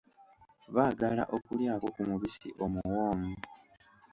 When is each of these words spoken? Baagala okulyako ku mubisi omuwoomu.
Baagala 0.75 1.23
okulyako 1.35 1.87
ku 1.95 2.01
mubisi 2.09 2.49
omuwoomu. 2.65 3.33